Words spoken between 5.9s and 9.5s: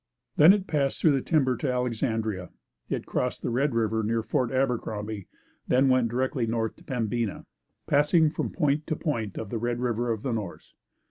directly north to Pembina, passing from point to point